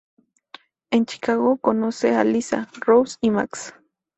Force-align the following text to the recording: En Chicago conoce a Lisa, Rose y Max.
En 0.89 1.05
Chicago 1.05 1.57
conoce 1.57 2.15
a 2.15 2.23
Lisa, 2.23 2.67
Rose 2.87 3.17
y 3.21 3.29
Max. 3.29 3.71